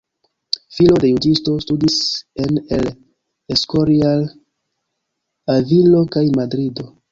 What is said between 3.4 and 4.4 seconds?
Escorial,